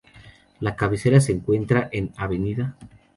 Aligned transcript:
La 0.61 0.75
cabecera 0.75 1.19
se 1.21 1.31
encuentra 1.31 1.87
en 1.91 2.11
Av. 2.17 2.31